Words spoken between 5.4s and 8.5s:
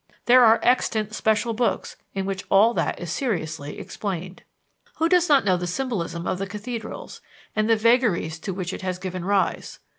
know the symbolism of the cathedrals, and the vagaries